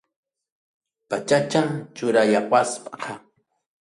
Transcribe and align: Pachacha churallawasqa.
Pachacha 1.09 1.61
churallawasqa. 1.95 3.11